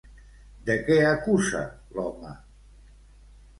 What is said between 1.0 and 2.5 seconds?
acusa l'home?